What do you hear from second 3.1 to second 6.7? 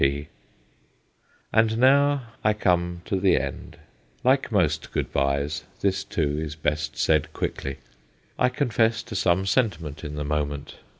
the end. Like most good byes, this, too, is